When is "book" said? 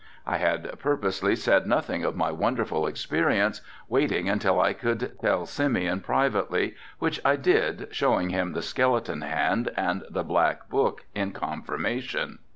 10.69-11.05